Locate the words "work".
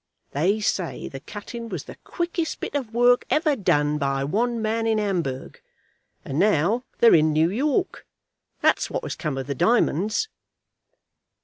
2.91-3.23